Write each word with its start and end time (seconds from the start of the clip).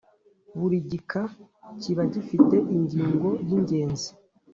Buri 0.57 0.77
gika 0.89 1.21
kiba 1.81 2.03
gifite 2.13 2.55
ingingo 2.75 3.27
y’ingenzi 3.47 4.09